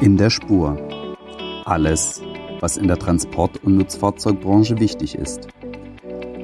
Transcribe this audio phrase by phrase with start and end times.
[0.00, 0.78] In der Spur.
[1.64, 2.22] Alles,
[2.60, 5.48] was in der Transport- und Nutzfahrzeugbranche wichtig ist.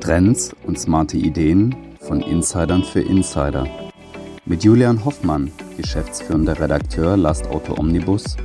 [0.01, 3.67] Trends und smarte Ideen von Insidern für Insider.
[4.45, 8.37] Mit Julian Hoffmann, geschäftsführender Redakteur Lastauto Omnibus,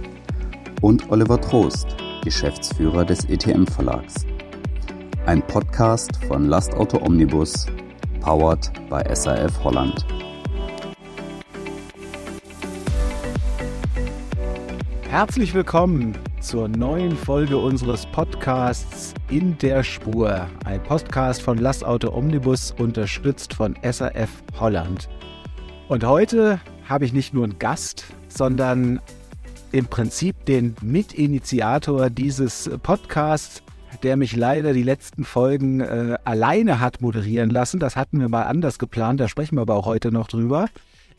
[0.81, 1.87] und Oliver Trost,
[2.23, 4.25] Geschäftsführer des ETM Verlags.
[5.25, 7.65] Ein Podcast von Lastauto Omnibus,
[8.21, 10.05] powered by SAF Holland.
[15.17, 20.47] Herzlich willkommen zur neuen Folge unseres Podcasts In der Spur.
[20.63, 25.09] Ein Podcast von Lastauto Omnibus, unterstützt von SAF Holland.
[25.87, 29.01] Und heute habe ich nicht nur einen Gast, sondern
[29.71, 33.63] im Prinzip den Mitinitiator dieses Podcasts,
[34.03, 37.79] der mich leider die letzten Folgen äh, alleine hat moderieren lassen.
[37.79, 40.67] Das hatten wir mal anders geplant, da sprechen wir aber auch heute noch drüber.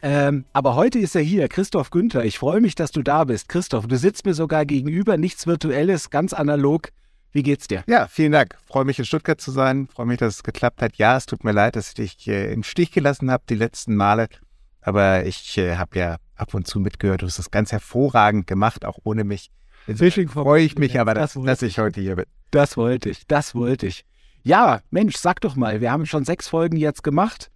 [0.02, 2.24] Ähm, aber heute ist er hier, Christoph Günther.
[2.24, 3.48] Ich freue mich, dass du da bist.
[3.48, 6.90] Christoph, du sitzt mir sogar gegenüber, nichts Virtuelles, ganz analog.
[7.32, 7.84] Wie geht's dir?
[7.86, 8.56] Ja, vielen Dank.
[8.66, 9.88] Freue mich in Stuttgart zu sein.
[9.92, 10.96] Freue mich, dass es geklappt hat.
[10.96, 13.96] Ja, es tut mir leid, dass ich dich äh, im Stich gelassen habe die letzten
[13.96, 14.28] Male.
[14.80, 17.22] Aber ich äh, habe ja ab und zu mitgehört.
[17.22, 19.50] Du hast das ganz hervorragend gemacht, auch ohne mich.
[19.86, 22.26] Deswegen freue ich mich aber, dass, dass ich heute hier bin.
[22.50, 24.04] Das wollte ich, das wollte ich.
[24.42, 27.50] Ja, Mensch, sag doch mal, wir haben schon sechs Folgen jetzt gemacht.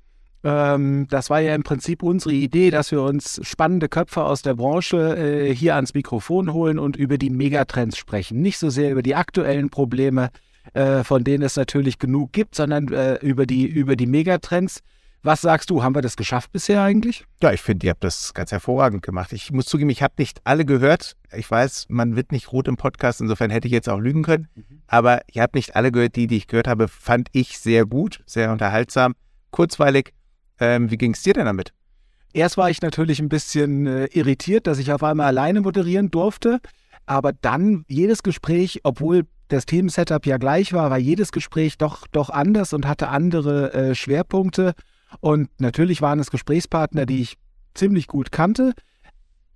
[0.44, 4.54] Ähm, das war ja im Prinzip unsere Idee, dass wir uns spannende Köpfe aus der
[4.54, 8.40] Branche äh, hier ans Mikrofon holen und über die Megatrends sprechen.
[8.40, 10.30] Nicht so sehr über die aktuellen Probleme,
[10.74, 14.80] äh, von denen es natürlich genug gibt, sondern äh, über, die, über die Megatrends.
[15.24, 17.24] Was sagst du, haben wir das geschafft bisher eigentlich?
[17.40, 19.32] Ja, ich finde, ihr habt das ganz hervorragend gemacht.
[19.32, 21.16] Ich muss zugeben, ich habe nicht alle gehört.
[21.32, 24.48] Ich weiß, man wird nicht rot im Podcast, insofern hätte ich jetzt auch lügen können.
[24.56, 24.82] Mhm.
[24.88, 26.16] Aber ihr habt nicht alle gehört.
[26.16, 29.14] Die, die ich gehört habe, fand ich sehr gut, sehr unterhaltsam,
[29.52, 30.12] kurzweilig
[30.62, 31.72] ähm, wie ging es dir denn damit?
[32.32, 36.60] Erst war ich natürlich ein bisschen äh, irritiert, dass ich auf einmal alleine moderieren durfte.
[37.04, 42.30] Aber dann jedes Gespräch, obwohl das Themensetup ja gleich war, war jedes Gespräch doch, doch
[42.30, 44.74] anders und hatte andere äh, Schwerpunkte.
[45.20, 47.36] Und natürlich waren es Gesprächspartner, die ich
[47.74, 48.72] ziemlich gut kannte.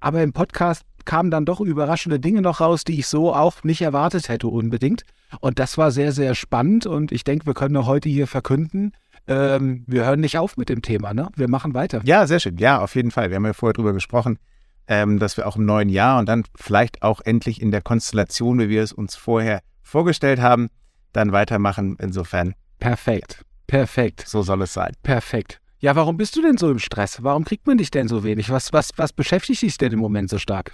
[0.01, 3.81] Aber im Podcast kamen dann doch überraschende Dinge noch raus, die ich so auch nicht
[3.81, 5.05] erwartet hätte unbedingt.
[5.41, 6.85] Und das war sehr, sehr spannend.
[6.85, 8.93] Und ich denke, wir können auch heute hier verkünden,
[9.29, 11.31] ähm, wir hören nicht auf mit dem Thema, ne?
[11.37, 12.01] Wir machen weiter.
[12.05, 12.59] Ja, sehr schön.
[12.59, 13.31] Ja, auf jeden Fall.
[13.31, 14.39] Wir haben ja vorher drüber gesprochen,
[14.87, 18.59] ähm, dass wir auch im neuen Jahr und dann vielleicht auch endlich in der Konstellation,
[18.59, 20.69] wie wir es uns vorher vorgestellt haben,
[21.13, 21.97] dann weitermachen.
[22.01, 22.55] Insofern.
[22.79, 23.45] Perfekt.
[23.67, 24.25] Perfekt.
[24.27, 24.93] So soll es sein.
[25.03, 25.61] Perfekt.
[25.79, 27.23] Ja, warum bist du denn so im Stress?
[27.23, 28.51] Warum kriegt man dich denn so wenig?
[28.51, 30.73] Was, was, was beschäftigt dich denn im Moment so stark?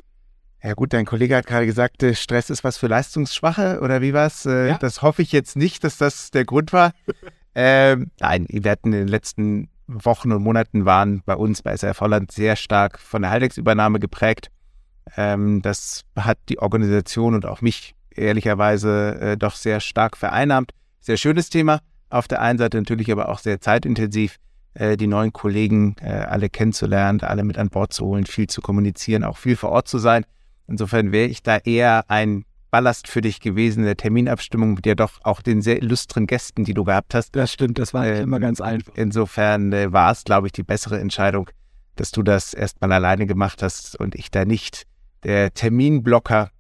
[0.63, 4.13] Ja gut, dein Kollege hat gerade gesagt, äh, Stress ist was für Leistungsschwache oder wie
[4.13, 4.47] war's?
[4.47, 4.79] Äh, ja.
[4.79, 6.93] Das hoffe ich jetzt nicht, dass das der Grund war.
[7.55, 12.01] Ähm, nein, wir hatten in den letzten Wochen und Monaten waren bei uns bei SRF
[12.01, 14.51] Holland sehr stark von der Haldex-Übernahme geprägt.
[15.17, 20.73] Ähm, das hat die Organisation und auch mich ehrlicherweise äh, doch sehr stark vereinnahmt.
[21.01, 21.81] Sehr schönes Thema.
[22.11, 24.37] Auf der einen Seite natürlich aber auch sehr zeitintensiv,
[24.75, 28.61] äh, die neuen Kollegen äh, alle kennenzulernen, alle mit an Bord zu holen, viel zu
[28.61, 30.25] kommunizieren, auch viel vor Ort zu sein.
[30.69, 34.97] Insofern wäre ich da eher ein Ballast für dich gewesen in der Terminabstimmung mit dir
[34.97, 37.37] doch auch den sehr illustren Gästen, die du gehabt hast.
[37.37, 38.95] Das stimmt, das war äh, immer ganz einfach.
[38.97, 41.51] Insofern äh, war es, glaube ich, die bessere Entscheidung,
[41.97, 44.87] dass du das erstmal alleine gemacht hast und ich da nicht
[45.23, 46.51] der Terminblocker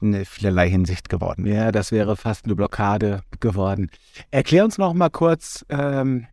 [0.00, 1.54] in vielerlei Hinsicht geworden bin.
[1.54, 3.90] Ja, das wäre fast eine Blockade geworden.
[4.30, 6.28] Erklär uns noch mal kurz, ähm,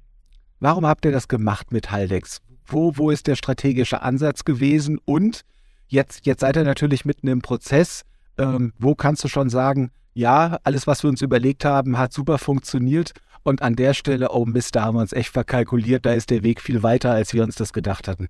[0.59, 2.39] warum habt ihr das gemacht mit Haldex?
[2.67, 4.99] Wo, wo ist der strategische Ansatz gewesen?
[5.05, 5.41] Und
[5.87, 8.03] jetzt, jetzt seid ihr natürlich mitten im Prozess
[8.37, 12.37] ähm, wo kannst du schon sagen, ja, alles, was wir uns überlegt haben, hat super
[12.37, 13.13] funktioniert.
[13.43, 16.43] Und an der Stelle, oh Mist, da haben wir uns echt verkalkuliert, da ist der
[16.43, 18.27] Weg viel weiter, als wir uns das gedacht hatten.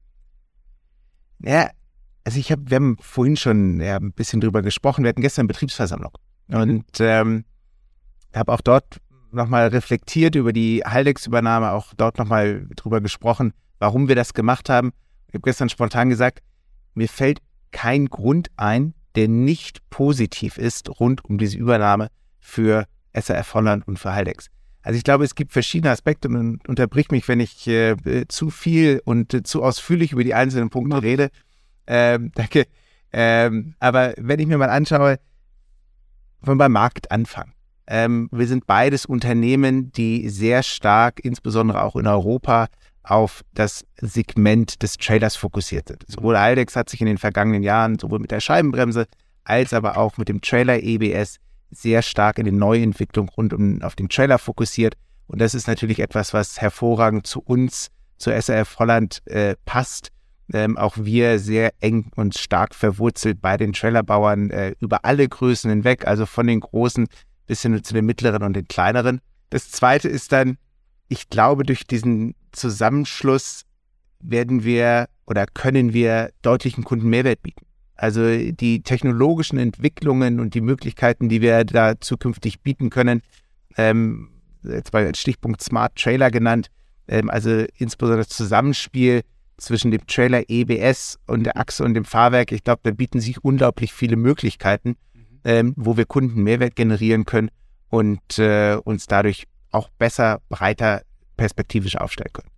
[1.40, 1.69] Ja,
[2.24, 5.03] also ich habe, wir haben vorhin schon ja, ein bisschen drüber gesprochen.
[5.03, 6.13] Wir hatten gestern Betriebsversammlung
[6.47, 7.44] und ähm,
[8.34, 8.97] habe auch dort
[9.31, 14.94] nochmal reflektiert über die Haldex-Übernahme, auch dort nochmal drüber gesprochen, warum wir das gemacht haben.
[15.28, 16.42] Ich habe gestern spontan gesagt,
[16.94, 17.39] mir fällt
[17.72, 24.00] kein Grund ein, der nicht positiv ist rund um diese Übernahme für SRF Holland und
[24.00, 24.50] für Haldex.
[24.81, 27.95] Also ich glaube, es gibt verschiedene Aspekte und unterbrich mich, wenn ich äh,
[28.27, 31.30] zu viel und äh, zu ausführlich über die einzelnen Punkte rede.
[31.88, 32.65] Ähm, danke.
[33.13, 35.19] Ähm, aber wenn ich mir mal anschaue,
[36.42, 37.54] wollen wir beim Markt anfangen.
[37.88, 42.68] Ähm, wir sind beides Unternehmen, die sehr stark, insbesondere auch in Europa,
[43.04, 46.06] auf das Segment des Trailers fokussiert sind.
[46.08, 49.08] Sowohl Aldex hat sich in den vergangenen Jahren sowohl mit der Scheibenbremse
[49.44, 51.38] als aber auch mit dem Trailer EBS
[51.72, 54.96] sehr stark in die Neuentwicklung rund um auf den Trailer fokussiert.
[55.28, 60.10] Und das ist natürlich etwas, was hervorragend zu uns, zur SRF Holland äh, passt.
[60.54, 65.70] Ähm, auch wir sehr eng und stark verwurzelt bei den Trailerbauern äh, über alle Größen
[65.70, 67.08] hinweg, also von den großen
[67.48, 69.20] bis hin zu den mittleren und den kleineren.
[69.50, 70.58] Das zweite ist dann,
[71.08, 73.64] ich glaube, durch diesen Zusammenschluss
[74.20, 77.66] werden wir oder können wir deutlichen Kunden Mehrwert bieten.
[77.96, 83.22] Also die technologischen Entwicklungen und die Möglichkeiten, die wir da zukünftig bieten können,
[83.78, 84.30] ähm,
[84.64, 86.68] jetzt mal als Stichpunkt Smart Trailer genannt,
[87.08, 89.22] ähm, also insbesondere das Zusammenspiel
[89.58, 92.52] zwischen dem Trailer EBS und der Achse und dem Fahrwerk.
[92.52, 95.22] Ich glaube, da bieten sich unglaublich viele Möglichkeiten, mhm.
[95.44, 97.52] ähm, wo wir Kunden Mehrwert generieren können
[97.90, 101.02] und äh, uns dadurch auch besser, breiter
[101.38, 102.50] perspektivisch aufstellen können.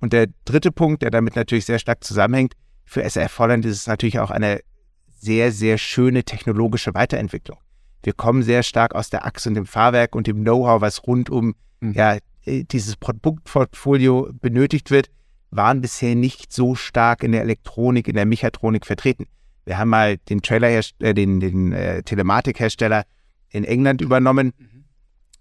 [0.00, 3.86] Und der dritte Punkt, der damit natürlich sehr stark zusammenhängt, für SRF Holland ist es
[3.86, 4.60] natürlich auch eine
[5.08, 7.58] sehr, sehr schöne technologische Weiterentwicklung.
[8.02, 11.30] Wir kommen sehr stark aus der Achse und dem Fahrwerk und dem Know-how, was rund
[11.30, 11.92] um mhm.
[11.94, 15.08] ja, äh, dieses Produktportfolio benötigt wird,
[15.50, 19.26] waren bisher nicht so stark in der Elektronik, in der Mechatronik vertreten.
[19.64, 20.68] Wir haben mal den Trailer,
[20.98, 23.04] äh, den, den äh, Telematikhersteller
[23.48, 24.73] in England übernommen, mhm.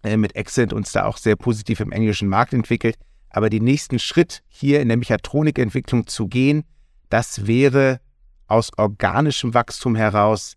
[0.04, 2.96] Mit Accent uns da auch sehr positiv im englischen Markt entwickelt.
[3.30, 6.64] Aber den nächsten Schritt hier in der Mechatronikentwicklung zu gehen,
[7.10, 8.00] das wäre
[8.48, 10.56] aus organischem Wachstum heraus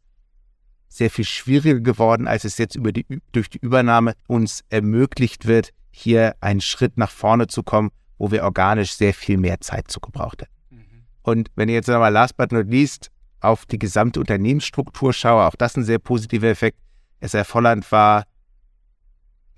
[0.89, 6.35] sehr viel schwieriger geworden, als es jetzt die, durch die Übernahme uns ermöglicht wird, hier
[6.41, 10.43] einen Schritt nach vorne zu kommen, wo wir organisch sehr viel mehr Zeit zu gebraucht
[10.43, 10.53] hätten.
[10.71, 11.03] Mhm.
[11.23, 13.11] Und wenn ich jetzt nochmal last but not least
[13.41, 16.79] auf die gesamte Unternehmensstruktur schaue, auch das ein sehr positiver Effekt.
[17.21, 18.25] SR Volland war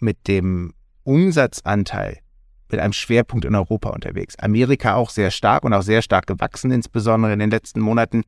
[0.01, 0.75] mit dem
[1.05, 2.19] Umsatzanteil
[2.71, 4.39] mit einem Schwerpunkt in Europa unterwegs.
[4.39, 8.25] Amerika auch sehr stark und auch sehr stark gewachsen, insbesondere in den letzten Monaten,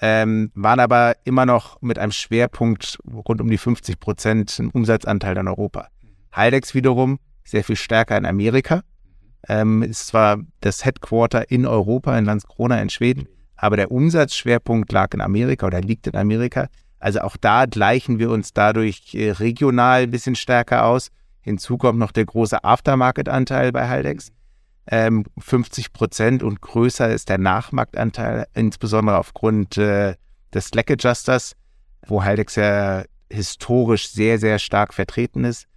[0.00, 5.48] ähm, waren aber immer noch mit einem Schwerpunkt rund um die 50 Prozent Umsatzanteil in
[5.48, 5.88] Europa.
[6.32, 8.82] Haldex wiederum sehr viel stärker in Amerika.
[9.48, 15.14] Ähm, ist zwar das Headquarter in Europa, in Landskrona in Schweden, aber der Umsatzschwerpunkt lag
[15.14, 16.68] in Amerika oder liegt in Amerika.
[16.98, 21.10] Also auch da gleichen wir uns dadurch äh, regional ein bisschen stärker aus
[21.46, 24.32] Hinzu kommt noch der große Aftermarket-Anteil bei Haldex.
[24.88, 30.16] Ähm, 50 Prozent und größer ist der Nachmarktanteil, insbesondere aufgrund äh,
[30.52, 31.52] des Slack Adjusters,
[32.04, 35.68] wo Haldex ja historisch sehr, sehr stark vertreten ist.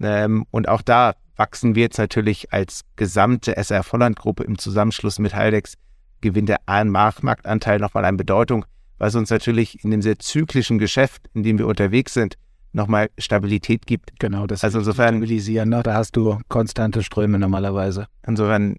[0.00, 5.34] Ähm, und auch da wachsen wir jetzt natürlich als gesamte SR Volland-Gruppe im Zusammenschluss mit
[5.34, 5.78] Haldex,
[6.20, 8.66] gewinnt der Nachmarktanteil nochmal an Bedeutung,
[8.98, 12.36] was uns natürlich in dem sehr zyklischen Geschäft, in dem wir unterwegs sind,
[12.72, 14.18] nochmal Stabilität gibt.
[14.20, 15.70] Genau, das also insofern stabilisieren.
[15.70, 15.82] Ne?
[15.82, 18.06] Da hast du konstante Ströme normalerweise.
[18.26, 18.76] Insofern,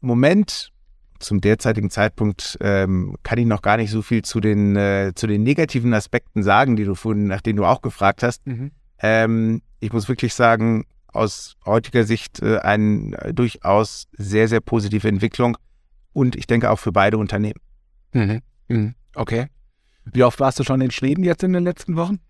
[0.00, 0.72] Moment,
[1.20, 5.26] zum derzeitigen Zeitpunkt ähm, kann ich noch gar nicht so viel zu den, äh, zu
[5.26, 8.46] den negativen Aspekten sagen, die du vorhin, nach denen du auch gefragt hast.
[8.46, 8.72] Mhm.
[8.98, 15.08] Ähm, ich muss wirklich sagen, aus heutiger Sicht äh, eine äh, durchaus sehr, sehr positive
[15.08, 15.56] Entwicklung
[16.12, 17.60] und ich denke auch für beide Unternehmen.
[18.12, 18.40] Mhm.
[18.68, 18.94] Mhm.
[19.14, 19.48] Okay.
[20.04, 22.20] Wie oft warst du schon in Schweden jetzt in den letzten Wochen?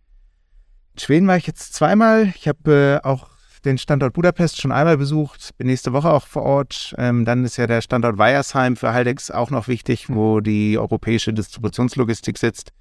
[0.99, 2.33] Schweden war ich jetzt zweimal.
[2.37, 3.29] Ich habe äh, auch
[3.65, 6.95] den Standort Budapest schon einmal besucht, bin nächste Woche auch vor Ort.
[6.99, 11.33] Ähm, dann ist ja der Standort Weiersheim für Haldex auch noch wichtig, wo die europäische
[11.33, 12.73] Distributionslogistik sitzt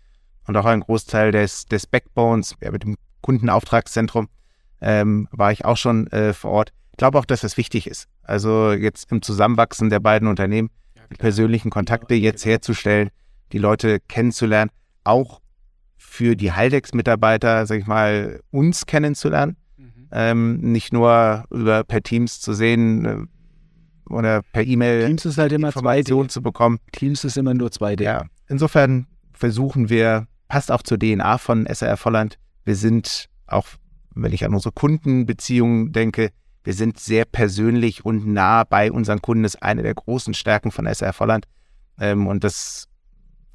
[0.47, 4.29] und auch ein Großteil des, des Backbones ja, mit dem Kundenauftragszentrum
[4.81, 6.71] ähm, war ich auch schon äh, vor Ort.
[6.91, 8.07] Ich glaube auch, dass das wichtig ist.
[8.23, 13.09] Also jetzt im Zusammenwachsen der beiden Unternehmen, ja, die persönlichen Kontakte jetzt herzustellen,
[13.51, 14.71] die Leute kennenzulernen,
[15.03, 15.41] auch
[15.97, 19.57] für die Haldex-Mitarbeiter, sag ich mal, uns kennenzulernen.
[19.77, 20.07] Mhm.
[20.11, 25.51] Ähm, nicht nur über per Teams zu sehen äh, oder per E-Mail Teams ist halt
[25.51, 26.79] immer Informationen zu bekommen.
[26.91, 28.03] Teams ist immer nur 2D.
[28.03, 33.67] Ja, insofern versuchen wir, passt auch zur DNA von SRR Volland, wir sind auch,
[34.13, 36.31] wenn ich an unsere Kundenbeziehungen denke,
[36.63, 39.43] wir sind sehr persönlich und nah bei unseren Kunden.
[39.43, 41.45] Das ist eine der großen Stärken von SRR Volland.
[41.99, 42.88] Ähm, und das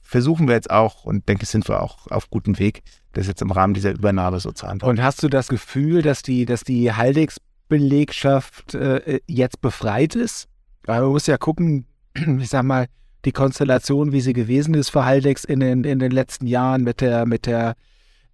[0.04, 2.82] versuchen wir jetzt auch und denke, sind wir auch auf gutem Weg,
[3.14, 4.90] das jetzt im Rahmen dieser Übernahme so zu handhaben.
[4.90, 10.46] Und hast du das Gefühl, dass die, dass die Haldex-Belegschaft äh, jetzt befreit ist?
[10.84, 12.86] Weil man muss ja gucken, ich sag mal,
[13.24, 17.00] die Konstellation, wie sie gewesen ist für Haldex in den, in den letzten Jahren mit
[17.00, 17.74] der, mit der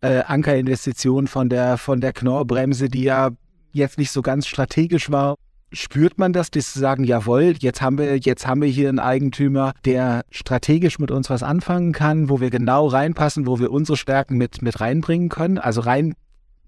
[0.01, 3.31] äh, Ankerinvestition von der, von der Knorrbremse, die ja
[3.73, 5.37] jetzt nicht so ganz strategisch war
[5.73, 8.99] Spürt man das, dass sie sagen, jawohl, jetzt haben wir, jetzt haben wir hier einen
[8.99, 13.97] Eigentümer, der strategisch mit uns was anfangen kann, wo wir genau reinpassen, wo wir unsere
[13.97, 15.59] Stärken mit, mit reinbringen können?
[15.59, 16.15] Also rein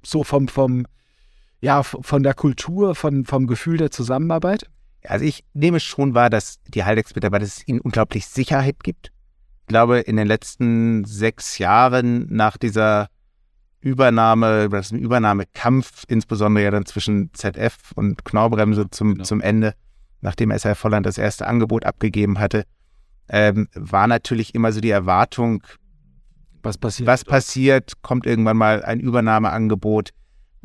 [0.04, 0.86] so vom, vom,
[1.60, 4.66] ja, von der Kultur, von, vom Gefühl der Zusammenarbeit?
[5.04, 9.10] Also ich nehme schon wahr, dass die Haldex-Mitarbeiter es ihnen unglaublich Sicherheit gibt.
[9.62, 13.08] Ich glaube, in den letzten sechs Jahren nach dieser
[13.82, 19.24] Übernahme, das Übernahmekampf, insbesondere ja dann zwischen ZF und Knorrbremse zum, genau.
[19.24, 19.74] zum Ende,
[20.20, 22.64] nachdem SR Volland das erste Angebot abgegeben hatte,
[23.28, 25.62] ähm, war natürlich immer so die Erwartung,
[26.62, 27.08] was passiert?
[27.08, 28.02] Was passiert?
[28.02, 30.10] Kommt irgendwann mal ein Übernahmeangebot?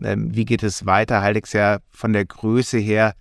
[0.04, 1.22] Ähm, wie geht es weiter?
[1.22, 3.14] Haldex ja von der Größe her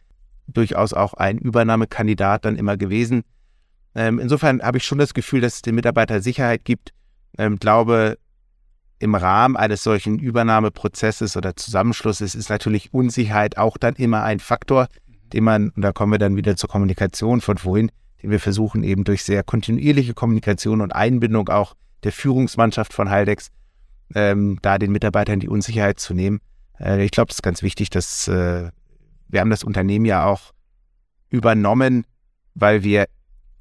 [0.46, 3.22] durchaus auch ein Übernahmekandidat dann immer gewesen.
[3.94, 6.92] Ähm, insofern habe ich schon das Gefühl, dass es den Mitarbeiter Sicherheit gibt.
[7.38, 8.18] Ähm, glaube,
[8.98, 14.88] im Rahmen eines solchen Übernahmeprozesses oder Zusammenschlusses ist natürlich Unsicherheit auch dann immer ein Faktor,
[15.32, 17.90] den man, und da kommen wir dann wieder zur Kommunikation von vorhin,
[18.22, 21.74] den wir versuchen eben durch sehr kontinuierliche Kommunikation und Einbindung auch
[22.04, 23.50] der Führungsmannschaft von Haldex,
[24.14, 26.40] ähm, da den Mitarbeitern die Unsicherheit zu nehmen.
[26.80, 28.70] Äh, ich glaube, das ist ganz wichtig, dass äh,
[29.28, 30.52] wir haben das Unternehmen ja auch
[31.28, 32.06] übernommen,
[32.54, 33.06] weil wir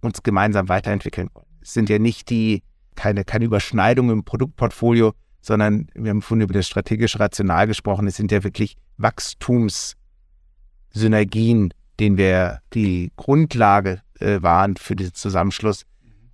[0.02, 1.48] uns gemeinsam weiterentwickeln wollen.
[1.62, 2.64] Es sind ja nicht die,
[2.96, 5.14] keine, keine Überschneidung im Produktportfolio,
[5.46, 8.08] sondern wir haben vorhin über das strategische Rational gesprochen.
[8.08, 15.84] Es sind ja wirklich Wachstumssynergien, denen wir die Grundlage äh, waren für diesen Zusammenschluss.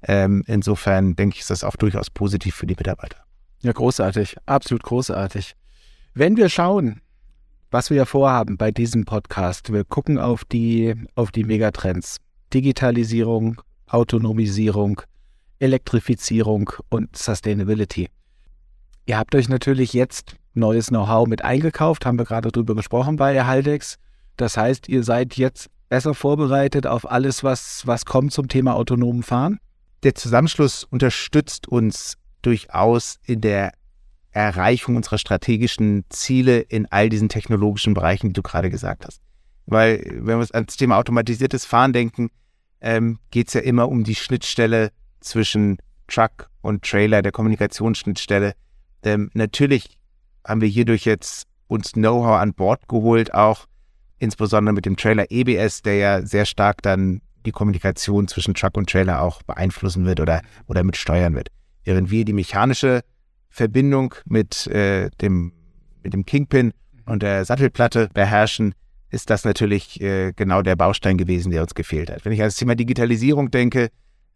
[0.04, 3.18] Ähm, insofern denke ich, ist das auch durchaus positiv für die Mitarbeiter.
[3.62, 5.56] Ja, großartig, absolut großartig.
[6.14, 7.02] Wenn wir schauen,
[7.70, 12.16] was wir vorhaben bei diesem Podcast, wir gucken auf die, auf die Megatrends.
[12.54, 15.02] Digitalisierung, Autonomisierung,
[15.60, 18.10] Elektrifizierung und Sustainability.
[19.06, 23.44] Ihr habt euch natürlich jetzt neues Know-how mit eingekauft, haben wir gerade drüber gesprochen bei
[23.44, 23.98] Haldex.
[24.38, 29.24] Das heißt, ihr seid jetzt besser vorbereitet auf alles, was, was kommt zum Thema autonomen
[29.24, 29.60] Fahren?
[30.04, 33.74] Der Zusammenschluss unterstützt uns durchaus in der
[34.32, 39.22] Erreichung unserer strategischen Ziele in all diesen technologischen Bereichen, die du gerade gesagt hast.
[39.66, 42.30] Weil, wenn wir ans Thema automatisiertes Fahren denken,
[42.80, 45.78] ähm, geht es ja immer um die Schnittstelle zwischen
[46.08, 48.54] Truck und Trailer, der Kommunikationsschnittstelle.
[49.04, 49.98] Ähm, natürlich
[50.46, 53.66] haben wir hierdurch jetzt uns Know-how an Bord geholt, auch
[54.20, 58.90] insbesondere mit dem Trailer EBS, der ja sehr stark dann die Kommunikation zwischen Truck und
[58.90, 61.50] Trailer auch beeinflussen wird oder, oder mit steuern wird.
[61.84, 63.02] Während wir die mechanische
[63.50, 65.54] Verbindung mit, äh, dem,
[66.04, 66.74] mit dem Kingpin
[67.06, 68.76] und der Sattelplatte beherrschen,
[69.10, 72.24] ist das natürlich äh, genau der Baustein gewesen, der uns gefehlt hat.
[72.24, 73.90] Wenn ich an das Thema Digitalisierung denke,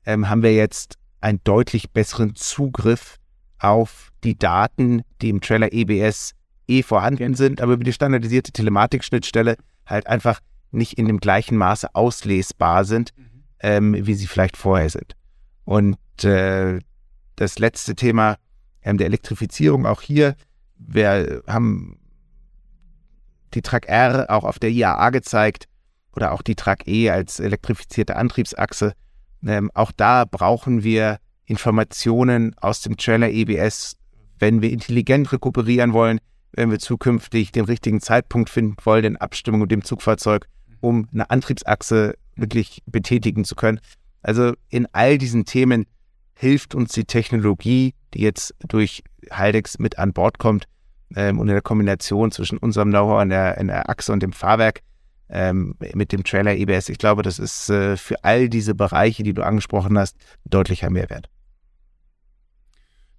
[0.05, 3.17] ähm, haben wir jetzt einen deutlich besseren Zugriff
[3.65, 6.33] auf die Daten, die im Trailer EBS
[6.67, 10.39] eh vorhanden sind, aber über die standardisierte Telematikschnittstelle halt einfach
[10.71, 13.43] nicht in dem gleichen Maße auslesbar sind, mhm.
[13.61, 15.15] ähm, wie sie vielleicht vorher sind.
[15.63, 16.79] Und äh,
[17.35, 18.37] das letzte Thema
[18.83, 20.35] ähm, der Elektrifizierung, auch hier,
[20.77, 21.97] wir haben
[23.53, 25.67] die Track R auch auf der IAA gezeigt
[26.15, 28.93] oder auch die Track E als elektrifizierte Antriebsachse.
[29.45, 33.97] Ähm, auch da brauchen wir Informationen aus dem Trailer EBS,
[34.39, 36.19] wenn wir intelligent rekuperieren wollen,
[36.53, 40.47] wenn wir zukünftig den richtigen Zeitpunkt finden wollen in Abstimmung mit dem Zugfahrzeug,
[40.81, 43.79] um eine Antriebsachse wirklich betätigen zu können.
[44.21, 45.85] Also in all diesen Themen
[46.37, 50.65] hilft uns die Technologie, die jetzt durch Haldex mit an Bord kommt
[51.15, 54.81] ähm, und in der Kombination zwischen unserem Know-how in der, der Achse und dem Fahrwerk
[55.29, 56.89] ähm, mit dem Trailer EBS.
[56.89, 61.29] Ich glaube, das ist äh, für all diese Bereiche, die du angesprochen hast, deutlicher Mehrwert.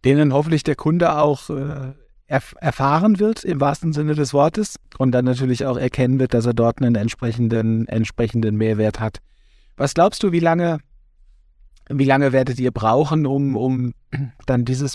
[0.07, 1.93] Denen hoffentlich der Kunde auch äh,
[2.29, 6.47] erf erfahren wird im wahrsten Sinne des Wortes und dann natürlich auch erkennen wird, dass
[6.47, 9.19] er dort einen entsprechenden, entsprechenden Mehrwert hat.
[9.77, 10.79] Was glaubst du, wie lange,
[11.89, 13.95] wie lange werdet ihr brauchen, um, um
[14.47, 14.95] dann dieses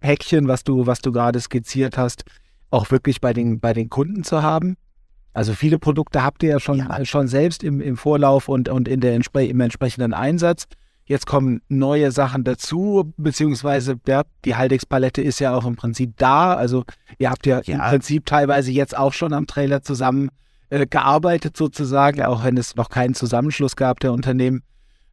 [0.00, 2.24] Päckchen, was du, was du gerade skizziert hast,
[2.70, 4.76] auch wirklich bei den, bei den Kunden zu haben?
[5.32, 7.04] Also viele Produkte habt ihr ja schon, ja.
[7.04, 10.66] schon selbst im, im Vorlauf und, und in der, im entsprechenden Einsatz.
[11.08, 16.52] Jetzt kommen neue Sachen dazu, beziehungsweise ja, die Haldex-Palette ist ja auch im Prinzip da.
[16.52, 16.84] Also
[17.16, 17.76] ihr habt ja, ja.
[17.76, 20.28] im Prinzip teilweise jetzt auch schon am Trailer zusammen
[20.68, 24.62] äh, gearbeitet sozusagen, auch wenn es noch keinen Zusammenschluss gab der Unternehmen.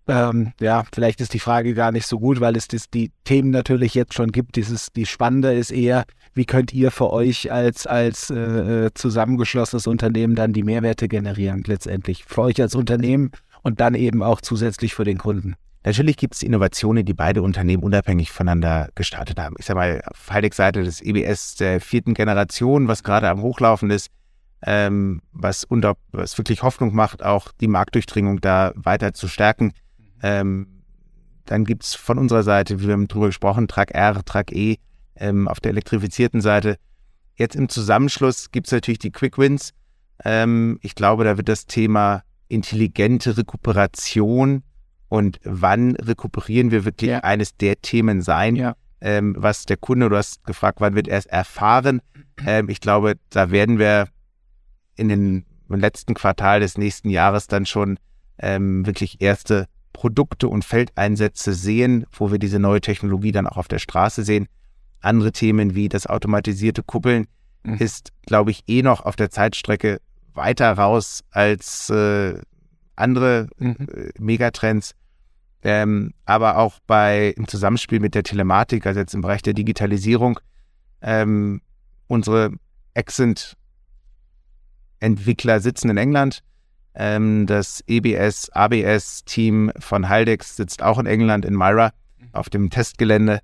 [0.07, 3.51] Ähm, ja, vielleicht ist die Frage gar nicht so gut, weil es das, die Themen
[3.51, 4.57] natürlich jetzt schon gibt.
[4.57, 10.35] Dieses, die Spannende ist eher, wie könnt ihr für euch als, als äh, zusammengeschlossenes Unternehmen
[10.35, 12.25] dann die Mehrwerte generieren, letztendlich.
[12.25, 13.31] Für euch als Unternehmen
[13.63, 15.55] und dann eben auch zusätzlich für den Kunden.
[15.85, 19.55] Natürlich gibt es Innovationen, die beide Unternehmen unabhängig voneinander gestartet haben.
[19.59, 24.09] Ich sage mal, auf Heidex-Seite des EBS der vierten Generation, was gerade am Hochlaufen ist,
[24.65, 29.73] ähm, was, unter, was wirklich Hoffnung macht, auch die Marktdurchdringung da weiter zu stärken.
[30.23, 30.81] Ähm,
[31.45, 34.77] dann gibt es von unserer Seite, wie wir haben drüber gesprochen, Track R, Track E
[35.17, 36.77] ähm, auf der elektrifizierten Seite.
[37.35, 39.71] Jetzt im Zusammenschluss gibt es natürlich die Quick Wins.
[40.23, 44.63] Ähm, ich glaube, da wird das Thema intelligente Rekuperation
[45.15, 47.19] und wann rekuperieren wir wirklich ja.
[47.19, 48.75] eines der Themen sein, ja.
[48.99, 52.01] ähm, was der Kunde, du hast gefragt, wann wird er es erfahren.
[52.45, 54.09] Ähm, ich glaube, da werden wir
[54.97, 57.97] in den im letzten Quartal des nächsten Jahres dann schon
[58.39, 63.69] ähm, wirklich erste Produkte und Feldeinsätze sehen, wo wir diese neue Technologie dann auch auf
[63.69, 64.47] der Straße sehen.
[64.99, 67.27] Andere Themen wie das automatisierte Kuppeln
[67.63, 67.75] mhm.
[67.75, 70.01] ist, glaube ich, eh noch auf der Zeitstrecke
[70.33, 72.37] weiter raus als äh,
[72.97, 73.77] andere mhm.
[73.93, 74.93] äh, Megatrends.
[75.67, 80.39] Ähm, aber auch bei im Zusammenspiel mit der Telematik, also jetzt im Bereich der Digitalisierung,
[81.01, 81.59] ähm,
[82.05, 82.51] unsere
[82.93, 86.43] Exent-Entwickler sitzen in England.
[86.93, 92.29] Ähm, das EBS, ABS-Team von Haldex sitzt auch in England, in Myra, mhm.
[92.33, 93.39] auf dem Testgelände.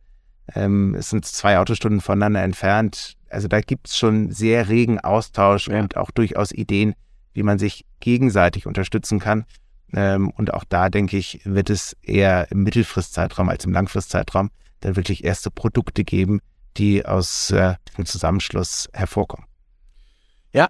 [0.54, 3.18] Ähm, es sind zwei Autostunden voneinander entfernt.
[3.32, 5.80] Also da gibt es schon sehr regen Austausch ja.
[5.80, 6.94] und auch durchaus Ideen,
[7.34, 9.46] wie man sich gegenseitig unterstützen kann.
[9.94, 14.96] Ähm, und auch da, denke ich, wird es eher im Mittelfristzeitraum als im Langfristzeitraum dann
[14.96, 16.42] wirklich erste Produkte geben,
[16.78, 19.46] die aus äh, dem Zusammenschluss hervorkommen.
[20.54, 20.70] Ja,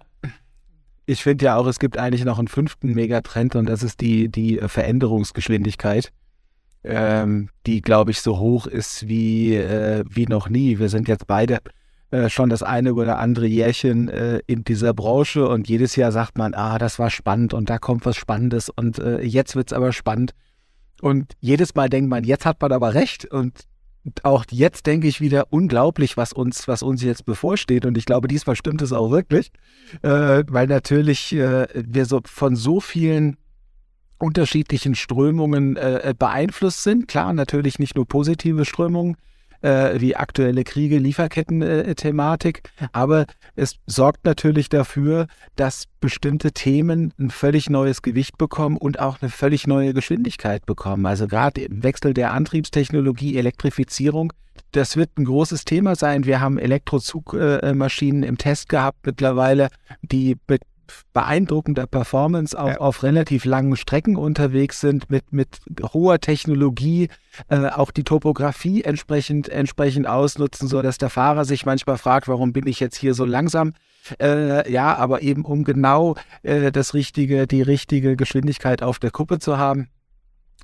[1.06, 4.28] ich finde ja auch, es gibt eigentlich noch einen fünften Megatrend und das ist die,
[4.28, 6.12] die Veränderungsgeschwindigkeit
[6.84, 10.78] ähm, die, glaube ich, so hoch ist wie, äh, wie noch nie.
[10.78, 11.60] Wir sind jetzt beide
[12.12, 16.36] äh, schon das eine oder andere Jährchen äh, in dieser Branche und jedes Jahr sagt
[16.36, 19.72] man, ah, das war spannend und da kommt was Spannendes und äh, jetzt wird es
[19.72, 20.34] aber spannend.
[21.00, 23.66] Und jedes Mal denkt man, jetzt hat man aber recht und
[24.24, 27.86] auch jetzt denke ich wieder unglaublich, was uns, was uns jetzt bevorsteht.
[27.86, 29.50] Und ich glaube, diesmal stimmt es auch wirklich,
[30.02, 33.38] äh, weil natürlich äh, wir so von so vielen
[34.18, 37.08] unterschiedlichen Strömungen äh, beeinflusst sind.
[37.08, 39.16] Klar, natürlich nicht nur positive Strömungen
[39.62, 43.26] äh, wie aktuelle Kriege, Lieferketten-Thematik, äh, aber
[43.56, 45.26] es sorgt natürlich dafür,
[45.56, 51.06] dass bestimmte Themen ein völlig neues Gewicht bekommen und auch eine völlig neue Geschwindigkeit bekommen.
[51.06, 54.32] Also gerade im Wechsel der Antriebstechnologie, Elektrifizierung,
[54.72, 56.24] das wird ein großes Thema sein.
[56.24, 59.68] Wir haben Elektrozugmaschinen im Test gehabt mittlerweile,
[60.02, 60.62] die mit
[61.12, 62.78] beeindruckender Performance auch ja.
[62.78, 65.60] auf relativ langen Strecken unterwegs sind, mit, mit
[65.92, 67.08] hoher Technologie,
[67.48, 72.52] äh, auch die Topografie entsprechend, entsprechend ausnutzen, so dass der Fahrer sich manchmal fragt, warum
[72.52, 73.74] bin ich jetzt hier so langsam?
[74.20, 79.38] Äh, ja, aber eben um genau äh, das richtige, die richtige Geschwindigkeit auf der Kuppe
[79.38, 79.88] zu haben.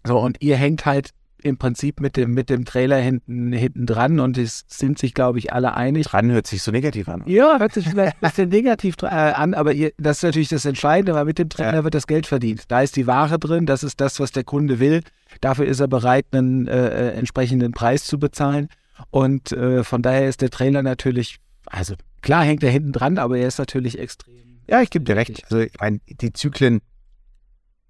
[0.04, 1.10] So, und ihr hängt halt
[1.42, 5.38] im Prinzip mit dem, mit dem Trailer hinten, hinten dran und es sind sich, glaube
[5.38, 6.06] ich, alle einig.
[6.06, 7.22] Dran hört sich so negativ an.
[7.26, 10.64] Ja, hört sich vielleicht ein bisschen negativ äh, an, aber ihr, das ist natürlich das
[10.64, 11.84] Entscheidende, weil mit dem Trailer ja.
[11.84, 12.64] wird das Geld verdient.
[12.68, 15.02] Da ist die Ware drin, das ist das, was der Kunde will.
[15.40, 18.68] Dafür ist er bereit, einen äh, äh entsprechenden Preis zu bezahlen.
[19.10, 23.38] Und äh, von daher ist der Trailer natürlich, also klar hängt er hinten dran, aber
[23.38, 24.34] er ist natürlich extrem.
[24.68, 25.44] Ja, ich gebe dir recht.
[25.44, 26.80] Also ich meine, die Zyklen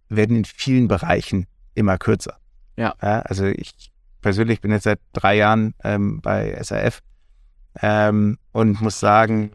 [0.08, 2.38] werden in vielen Bereichen immer kürzer.
[2.78, 2.94] Ja.
[3.02, 3.20] ja.
[3.20, 3.90] Also ich
[4.22, 7.00] persönlich bin jetzt seit drei Jahren ähm, bei SAF
[7.80, 9.50] ähm, und muss sagen,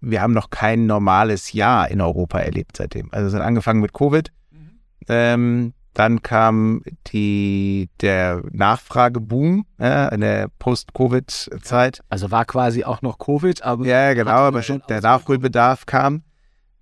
[0.00, 3.08] wir haben noch kein normales Jahr in Europa erlebt seitdem.
[3.12, 4.32] Also es hat angefangen mit Covid.
[4.50, 4.80] Mhm.
[5.08, 12.02] Ähm, dann kam die, der Nachfrageboom äh, in der Post-Covid-Zeit.
[12.10, 13.86] Also war quasi auch noch Covid, aber.
[13.86, 16.22] Ja, genau, aber der Nachholbedarf kam.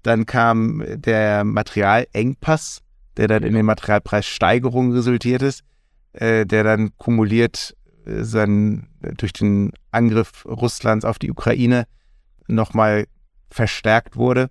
[0.02, 2.82] Dann kam der Materialengpass
[3.16, 5.62] der dann in den Materialpreissteigerungen resultiert ist,
[6.12, 11.86] äh, der dann kumuliert äh, sein, durch den Angriff Russlands auf die Ukraine
[12.46, 13.06] nochmal
[13.50, 14.50] verstärkt wurde.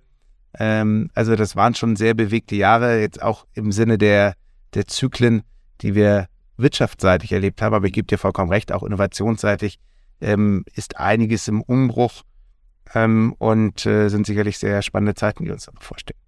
[0.58, 4.34] Ähm, also das waren schon sehr bewegte Jahre, jetzt auch im Sinne der,
[4.74, 5.42] der Zyklen,
[5.80, 7.74] die wir wirtschaftsseitig erlebt haben.
[7.74, 9.78] Aber ich gebe dir vollkommen recht, auch innovationsseitig
[10.20, 12.22] ähm, ist einiges im Umbruch
[12.94, 16.18] ähm, und äh, sind sicherlich sehr spannende Zeiten, die uns da bevorstehen.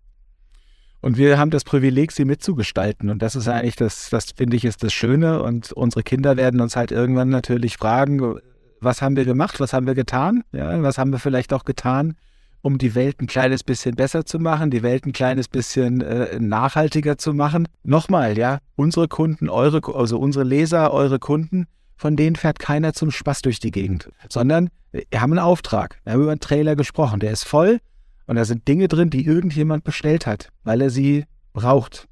[1.07, 3.11] Und wir haben das Privileg, sie mitzugestalten.
[3.11, 5.40] Und das ist eigentlich das, das finde ich, ist das Schöne.
[5.40, 8.40] Und unsere Kinder werden uns halt irgendwann natürlich fragen,
[8.81, 12.16] was haben wir gemacht, was haben wir getan, ja, was haben wir vielleicht auch getan,
[12.61, 16.40] um die Welt ein kleines bisschen besser zu machen, die Welt ein kleines bisschen äh,
[16.40, 17.69] nachhaltiger zu machen.
[17.85, 21.66] Nochmal, ja, unsere Kunden, eure, also unsere Leser, eure Kunden,
[21.97, 26.01] von denen fährt keiner zum Spaß durch die Gegend, sondern wir haben einen Auftrag.
[26.03, 27.79] Wir haben über einen Trailer gesprochen, der ist voll
[28.27, 32.09] und da sind Dinge drin, die irgendjemand bestellt hat, weil er sie braucht.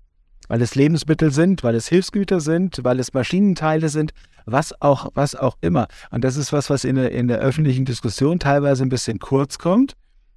[0.48, 4.12] Weil es Lebensmittel sind, weil es Hilfsgüter sind, weil es Maschinenteile sind,
[4.46, 5.88] was auch, was auch immer.
[6.11, 9.59] Und das ist was, was in der, in der öffentlichen Diskussion teilweise ein bisschen kurz
[9.59, 9.94] kommt.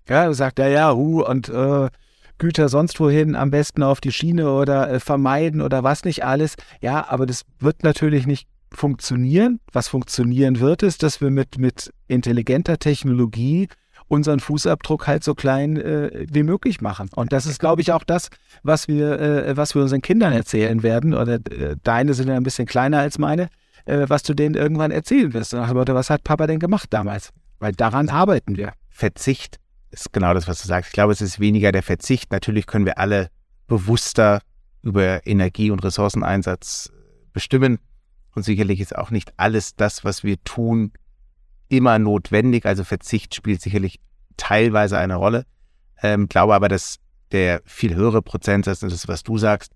[0.08, 1.90] Ja, sagt er, ja, hu, und äh,
[2.38, 6.56] Güter sonst wohin, am besten auf die Schiene oder äh, vermeiden oder was nicht alles.
[6.82, 9.60] Ja, aber das wird natürlich nicht funktionieren.
[9.74, 13.68] Was funktionieren wird, ist, dass wir mit, mit intelligenter Technologie
[14.08, 17.10] unseren Fußabdruck halt so klein äh, wie möglich machen.
[17.16, 18.30] Und das ist, glaube ich, auch das,
[18.64, 21.14] was wir, äh, was wir unseren Kindern erzählen werden.
[21.14, 23.50] Oder äh, deine sind ja ein bisschen kleiner als meine,
[23.86, 25.54] äh, was du denen irgendwann erzählen wirst.
[25.54, 27.32] Nach dem Motto, was hat Papa denn gemacht damals?
[27.60, 28.74] Weil daran arbeiten wir.
[28.90, 29.60] Verzicht
[29.92, 30.90] ist genau das, was du sagst.
[30.90, 32.32] Ich glaube, es ist weniger der Verzicht.
[32.32, 33.30] Natürlich können wir alle
[33.68, 34.42] bewusster
[34.84, 36.92] über Energie- und Ressourceneinsatz
[37.34, 37.80] bestimmen.
[38.36, 40.92] Und sicherlich ist auch nicht alles das, was wir tun,
[41.70, 42.66] immer notwendig.
[42.66, 44.00] Also Verzicht spielt sicherlich
[44.38, 45.46] teilweise eine Rolle.
[46.02, 46.98] Ähm, glaube aber, dass
[47.32, 49.74] der viel höhere Prozentsatz, das ist, was du sagst,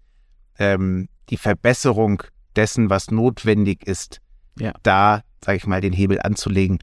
[0.60, 2.23] ähm, die Verbesserung
[2.56, 4.19] dessen, was notwendig ist,
[4.60, 4.73] ja.
[4.84, 6.80] da, sage ich mal, den Hebel anzulegen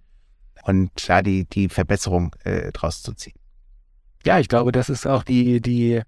[0.65, 3.37] und da die, die Verbesserung äh, draus zu ziehen.
[4.25, 6.03] Ja, ich glaube, das ist auch die, die,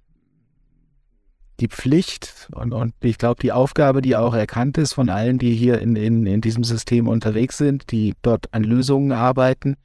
[1.61, 5.55] die Pflicht und, und ich glaube, die Aufgabe, die auch erkannt ist von allen, die
[5.55, 9.77] hier in, in, in diesem System unterwegs sind, die dort an Lösungen arbeiten.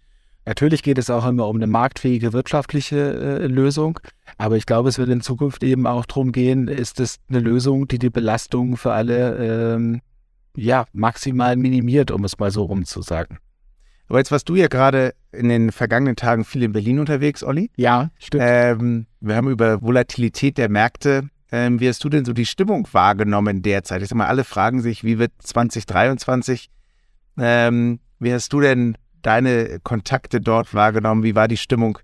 [0.45, 2.97] Natürlich geht es auch immer um eine marktfähige wirtschaftliche
[3.41, 3.99] äh, Lösung,
[4.37, 7.87] aber ich glaube, es wird in Zukunft eben auch darum gehen, ist es eine Lösung,
[7.87, 10.01] die die Belastung für alle ähm,
[10.55, 13.39] ja, maximal minimiert, um es mal so rum zu sagen.
[14.07, 17.71] Aber jetzt warst du ja gerade in den vergangenen Tagen viel in Berlin unterwegs, Olli.
[17.75, 18.43] Ja, stimmt.
[18.45, 21.29] Ähm, wir haben über Volatilität der Märkte.
[21.55, 24.01] Ähm, wie hast du denn so die Stimmung wahrgenommen derzeit?
[24.01, 26.69] Ich sag mal, alle fragen sich, wie wird 2023?
[27.37, 31.23] Ähm, wie hast du denn deine Kontakte dort wahrgenommen?
[31.23, 31.97] Wie war die Stimmung?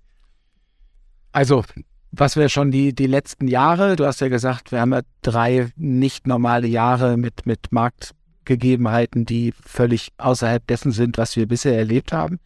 [1.32, 1.64] Also,
[2.12, 5.68] was wir schon die, die letzten Jahre, du hast ja gesagt, wir haben ja drei
[5.76, 12.10] nicht normale Jahre mit, mit Marktgegebenheiten, die völlig außerhalb dessen sind, was wir bisher erlebt
[12.14, 12.40] haben.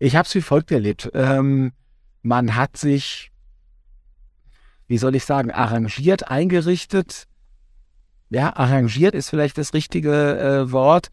[0.00, 1.12] Ich habe es wie folgt erlebt.
[1.14, 1.70] Ähm,
[2.22, 3.29] man hat sich,
[4.90, 7.28] wie soll ich sagen, arrangiert, eingerichtet.
[8.28, 11.10] Ja, arrangiert ist vielleicht das richtige äh, Wort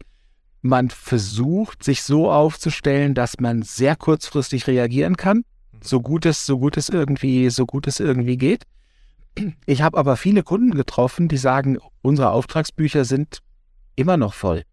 [0.62, 5.44] man versucht, sich so aufzustellen, dass man sehr kurzfristig reagieren kann,
[5.80, 8.64] so gut es, so gut es irgendwie, so gut es irgendwie geht.
[9.64, 13.38] Ich habe aber viele Kunden getroffen, die sagen, unsere Auftragsbücher sind
[13.94, 14.64] immer noch voll.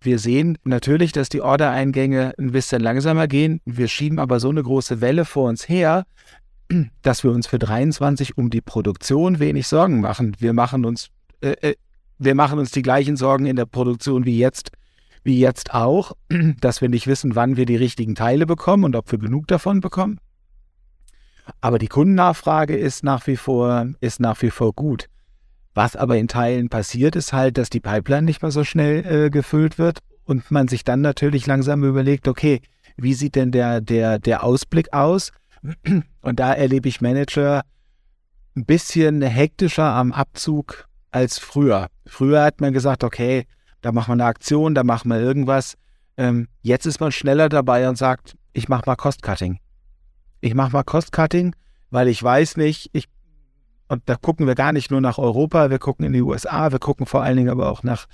[0.00, 3.60] Wir sehen natürlich, dass die Ordereingänge ein bisschen langsamer gehen.
[3.64, 6.04] Wir schieben aber so eine große Welle vor uns her,
[7.02, 10.36] dass wir uns für 23 um die Produktion wenig Sorgen machen.
[10.38, 11.08] Wir machen uns,
[11.40, 11.74] äh, äh,
[12.18, 14.70] wir machen uns die gleichen Sorgen in der Produktion wie jetzt
[15.26, 16.12] wie jetzt auch,
[16.60, 19.80] dass wir nicht wissen, wann wir die richtigen Teile bekommen und ob wir genug davon
[19.80, 20.18] bekommen.
[21.60, 25.06] Aber die Kundennachfrage ist nach wie vor, ist nach wie vor gut.
[25.74, 29.30] Was aber in Teilen passiert, ist halt, dass die Pipeline nicht mehr so schnell äh,
[29.30, 32.62] gefüllt wird und man sich dann natürlich langsam überlegt, okay,
[32.96, 35.32] wie sieht denn der, der, der Ausblick aus?
[36.20, 37.62] Und da erlebe ich Manager
[38.56, 41.88] ein bisschen hektischer am Abzug als früher.
[42.06, 43.46] Früher hat man gesagt, okay,
[43.82, 45.76] da machen wir eine Aktion, da machen wir irgendwas.
[46.16, 49.58] Ähm, jetzt ist man schneller dabei und sagt, ich mache mal Cost-Cutting.
[50.40, 51.54] Ich mache mal Cost-Cutting,
[51.90, 53.08] weil ich weiß nicht, ich,
[53.88, 56.78] und da gucken wir gar nicht nur nach Europa, wir gucken in die USA, wir
[56.78, 58.06] gucken vor allen Dingen aber auch nach,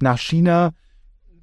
[0.00, 0.72] nach China,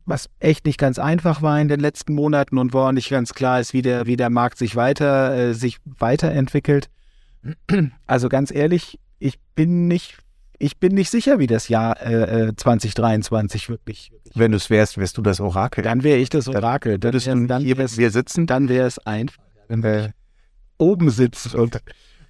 [0.09, 3.33] was echt nicht ganz einfach war in den letzten Monaten und wo auch nicht ganz
[3.33, 6.89] klar ist, wie der, wie der Markt sich weiter, äh, sich weiterentwickelt.
[8.05, 10.17] Also ganz ehrlich, ich bin nicht
[10.59, 14.11] ich bin nicht sicher, wie das Jahr äh, 2023 wirklich.
[14.35, 15.83] Wenn du es wärst, wärst du das Orakel.
[15.83, 16.99] Dann wäre ich das Orakel.
[16.99, 18.45] Dann, dann, dann hier, wir sitzen.
[18.45, 19.41] Dann wäre es einfach.
[19.69, 20.13] Wenn wir
[20.77, 21.81] oben sitzen und,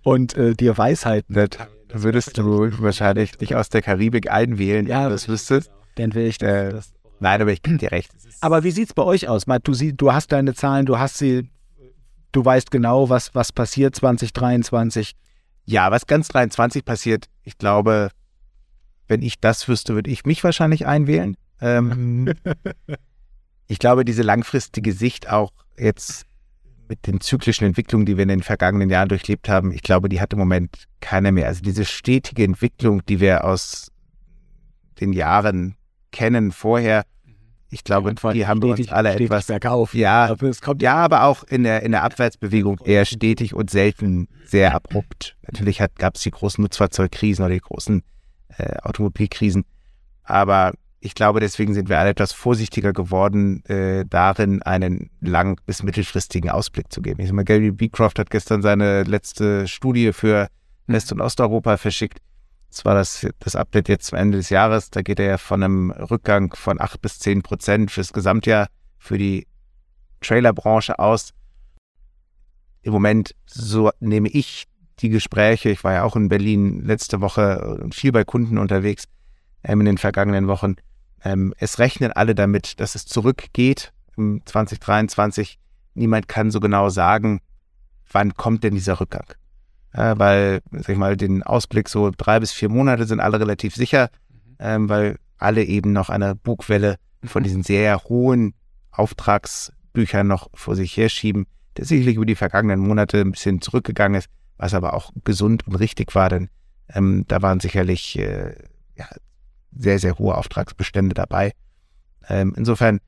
[0.04, 1.34] und äh, dir Weisheiten.
[1.34, 4.86] Das würdest du wahrscheinlich dich aus der Karibik einwählen.
[4.86, 5.72] Ja, das wüsstest.
[5.96, 6.94] Dann wäre ich äh, das.
[7.20, 8.12] Nein, aber ich gebe dir recht.
[8.42, 9.46] Aber wie sieht es bei euch aus?
[9.64, 11.50] Du, sie, du hast deine Zahlen, du hast sie,
[12.32, 15.16] du weißt genau, was, was passiert 2023.
[15.66, 18.10] Ja, was ganz 23 passiert, ich glaube,
[19.08, 21.36] wenn ich das wüsste, würde ich mich wahrscheinlich einwählen.
[21.62, 22.34] Ähm,
[23.68, 26.26] ich glaube, diese langfristige Sicht auch jetzt
[26.88, 30.20] mit den zyklischen Entwicklungen, die wir in den vergangenen Jahren durchlebt haben, ich glaube, die
[30.20, 31.48] hat im Moment keiner mehr.
[31.48, 33.92] Also diese stetige Entwicklung, die wir aus
[35.00, 35.76] den Jahren
[36.12, 37.04] kennen vorher,
[37.70, 39.94] ich glaube, ja, die haben stetig, uns alle etwas bergauf.
[39.94, 43.70] Ja, aber es kommt ja, aber auch in der in der Abwärtsbewegung eher stetig und
[43.70, 45.36] selten sehr abrupt.
[45.44, 48.04] Natürlich gab es die großen Nutzfahrzeugkrisen oder die großen
[48.58, 49.66] äh, Automobilkrisen.
[50.24, 55.84] Aber ich glaube, deswegen sind wir alle etwas vorsichtiger geworden, äh, darin einen lang- bis
[55.84, 57.22] mittelfristigen Ausblick zu geben.
[57.22, 60.50] Ich sag mal, Gary Beecroft hat gestern seine letzte Studie für
[60.88, 62.20] West- und Osteuropa verschickt.
[62.70, 64.92] Das war das, das Update jetzt zum Ende des Jahres.
[64.92, 69.18] Da geht er ja von einem Rückgang von acht bis zehn Prozent fürs Gesamtjahr für
[69.18, 69.48] die
[70.22, 71.34] Trailerbranche aus.
[72.82, 74.68] Im Moment, so nehme ich
[75.00, 79.06] die Gespräche, ich war ja auch in Berlin letzte Woche viel bei Kunden unterwegs
[79.64, 80.76] ähm, in den vergangenen Wochen.
[81.24, 85.58] Ähm, es rechnen alle damit, dass es zurückgeht im 2023.
[85.96, 87.42] Niemand kann so genau sagen,
[88.12, 89.26] wann kommt denn dieser Rückgang.
[90.00, 93.76] Äh, weil, sag ich mal, den Ausblick so drei bis vier Monate sind alle relativ
[93.76, 94.56] sicher, mhm.
[94.60, 98.54] ähm, weil alle eben noch eine Bugwelle von diesen sehr hohen
[98.92, 104.30] Auftragsbüchern noch vor sich herschieben, der sicherlich über die vergangenen Monate ein bisschen zurückgegangen ist
[104.60, 106.50] was aber auch gesund und richtig war, denn
[106.92, 108.56] Ähm, da waren sicherlich äh,
[108.96, 109.06] ja,
[109.72, 111.54] sehr, sehr hohe Auftragsbestände dabei.
[112.28, 113.00] Ähm, insofern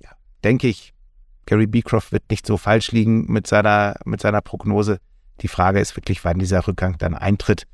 [0.00, 0.10] ja,
[0.44, 0.94] denke ich,
[1.44, 5.00] Gary Beecroft wird nicht so falsch liegen mit seiner, mit seiner Prognose.
[5.40, 7.66] Die Frage ist wirklich, wann dieser Rückgang dann eintritt.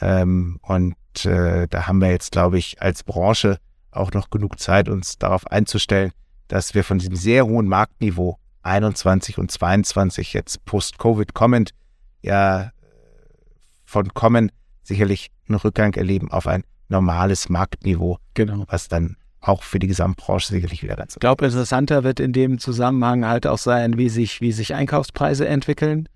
[0.00, 3.58] Ähm, und äh, da haben wir jetzt, glaube ich, als Branche
[3.90, 6.12] auch noch genug Zeit, uns darauf einzustellen,
[6.48, 11.72] dass wir von diesem sehr hohen Marktniveau 21 und 22 jetzt post-Covid kommend
[12.22, 12.70] ja
[13.84, 14.50] von kommen
[14.82, 18.64] sicherlich einen Rückgang erleben auf ein normales Marktniveau, genau.
[18.68, 21.14] was dann auch für die Gesamtbranche sicherlich wieder ganz.
[21.14, 25.46] Ich glaube, interessanter wird in dem Zusammenhang halt auch sein, wie sich, wie sich Einkaufspreise
[25.46, 26.08] entwickeln.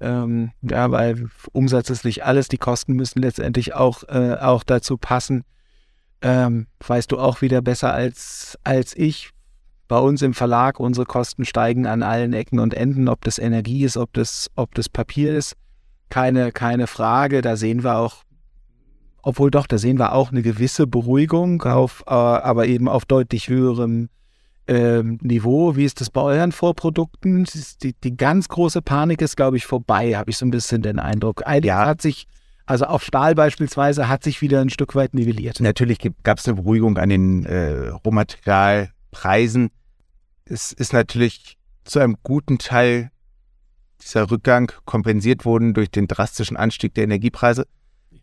[0.00, 4.96] Ähm, ja, weil Umsatz ist nicht alles, die Kosten müssen letztendlich auch, äh, auch dazu
[4.96, 5.44] passen.
[6.22, 9.30] Ähm, weißt du auch wieder besser als, als ich.
[9.86, 13.84] Bei uns im Verlag, unsere Kosten steigen an allen Ecken und Enden, ob das Energie
[13.84, 15.56] ist, ob das, ob das Papier ist.
[16.08, 17.42] Keine, keine Frage.
[17.42, 18.24] Da sehen wir auch
[19.26, 23.48] obwohl doch, da sehen wir auch eine gewisse Beruhigung, auf, äh, aber eben auf deutlich
[23.48, 24.10] höherem
[24.66, 25.76] ähm, Niveau.
[25.76, 27.46] Wie ist das bei euren Vorprodukten?
[27.82, 30.98] Die, die ganz große Panik ist, glaube ich, vorbei, habe ich so ein bisschen den
[30.98, 31.46] Eindruck.
[31.46, 31.86] Eigentlich ja.
[31.86, 32.26] hat sich,
[32.66, 35.60] also auf Stahl beispielsweise, hat sich wieder ein Stück weit nivelliert.
[35.60, 39.70] Natürlich gab es eine Beruhigung an den äh, Rohmaterialpreisen.
[40.46, 43.10] Es ist natürlich zu einem guten Teil
[44.02, 47.66] dieser Rückgang kompensiert worden durch den drastischen Anstieg der Energiepreise.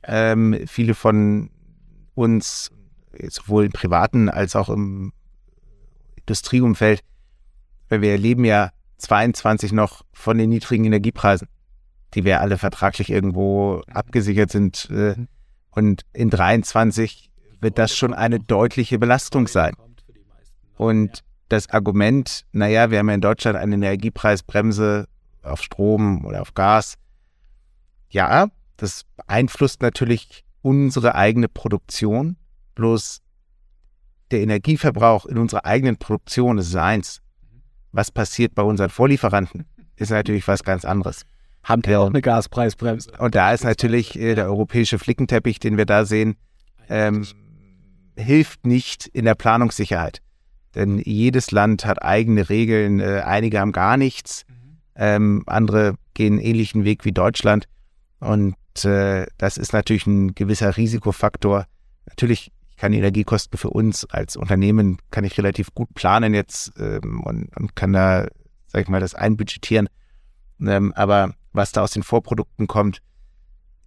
[0.03, 1.49] Ähm, viele von
[2.15, 2.71] uns,
[3.29, 5.13] sowohl im privaten als auch im
[6.21, 7.01] Industrieumfeld,
[7.89, 11.47] weil wir erleben ja 22 noch von den niedrigen Energiepreisen,
[12.13, 14.89] die wir alle vertraglich irgendwo abgesichert sind.
[14.89, 15.15] Äh,
[15.71, 19.73] und in 23 wird das schon eine deutliche Belastung sein.
[20.77, 25.07] Und das Argument, naja, wir haben ja in Deutschland eine Energiepreisbremse
[25.43, 26.95] auf Strom oder auf Gas.
[28.09, 32.37] Ja, das beeinflusst natürlich unsere eigene Produktion.
[32.75, 33.21] Bloß
[34.31, 37.21] der Energieverbrauch in unserer eigenen Produktion ist eins.
[37.91, 39.65] Was passiert bei unseren Vorlieferanten,
[39.95, 41.23] ist natürlich was ganz anderes.
[41.63, 43.11] Haben wir auch eine Gaspreisbremse.
[43.19, 46.35] Und da ist natürlich äh, der europäische Flickenteppich, den wir da sehen,
[46.89, 47.27] ähm,
[48.17, 50.21] hilft nicht in der Planungssicherheit.
[50.73, 52.99] Denn jedes Land hat eigene Regeln.
[52.99, 54.45] Äh, einige haben gar nichts.
[54.95, 57.65] Ähm, andere gehen einen ähnlichen Weg wie Deutschland.
[58.19, 61.65] Und äh, das ist natürlich ein gewisser Risikofaktor.
[62.07, 62.51] Natürlich
[62.91, 67.75] die Energiekosten für uns als Unternehmen kann ich relativ gut planen jetzt ähm, und, und,
[67.75, 68.27] kann da,
[68.67, 69.87] sag ich mal, das einbudgetieren.
[70.59, 73.01] Ähm, aber was da aus den Vorprodukten kommt,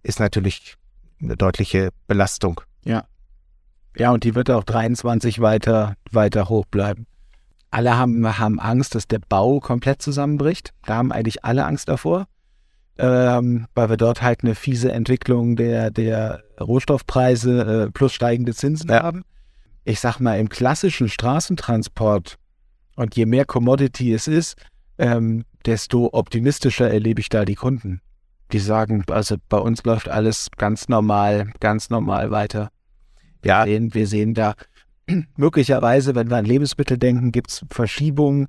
[0.03, 0.75] ist natürlich
[1.21, 2.61] eine deutliche Belastung.
[2.83, 3.05] Ja.
[3.97, 7.07] Ja, und die wird auch 23 weiter, weiter hoch bleiben.
[7.71, 10.73] Alle haben, haben Angst, dass der Bau komplett zusammenbricht.
[10.85, 12.27] Da haben eigentlich alle Angst davor
[12.97, 18.89] ähm, weil wir dort halt eine fiese Entwicklung der, der Rohstoffpreise äh, plus steigende Zinsen
[18.89, 19.03] ja.
[19.03, 19.23] haben.
[19.83, 22.37] Ich sag mal, im klassischen Straßentransport
[22.95, 24.55] und je mehr Commodity es ist,
[24.97, 28.01] ähm, desto optimistischer erlebe ich da die Kunden.
[28.51, 32.69] Die sagen, also bei uns läuft alles ganz normal, ganz normal weiter.
[33.43, 33.65] Ja.
[33.65, 34.55] Wir sehen, wir sehen da
[35.35, 38.47] möglicherweise, wenn wir an Lebensmittel denken, gibt es Verschiebungen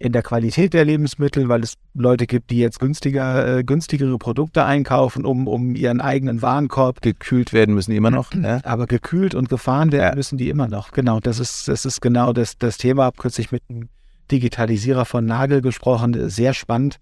[0.00, 4.64] in der Qualität der Lebensmittel, weil es Leute gibt, die jetzt günstiger, äh, günstigere Produkte
[4.64, 7.02] einkaufen, um, um ihren eigenen Warenkorb.
[7.02, 8.32] Gekühlt werden müssen die immer noch.
[8.32, 8.60] Ne?
[8.64, 10.16] Aber gekühlt und gefahren werden ja.
[10.16, 10.92] müssen die immer noch.
[10.92, 13.04] Genau, das ist, das ist genau das, das Thema.
[13.04, 13.90] Hab kürzlich mit einem
[14.30, 16.96] Digitalisierer von Nagel gesprochen, sehr spannend,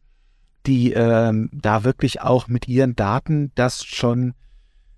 [0.67, 4.35] die ähm, da wirklich auch mit ihren Daten das schon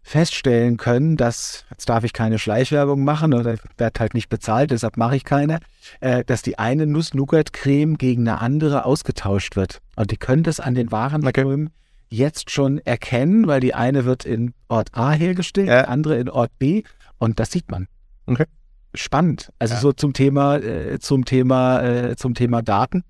[0.02, 4.96] feststellen können, dass, jetzt darf ich keine Schleichwerbung machen oder werde halt nicht bezahlt, deshalb
[4.96, 5.60] mache ich keine,
[6.00, 9.80] äh, dass die eine Nuss-Nougat-Creme gegen eine andere ausgetauscht wird.
[9.96, 11.74] Und die können das an den Warenströmen okay.
[12.08, 15.82] jetzt schon erkennen, weil die eine wird in Ort A hergestellt, ja.
[15.82, 16.82] die andere in Ort B
[17.18, 17.86] und das sieht man.
[18.26, 18.46] Okay.
[18.94, 19.50] Spannend.
[19.58, 19.80] Also ja.
[19.80, 23.04] so zum Thema, äh, zum Thema, äh, zum Thema Daten.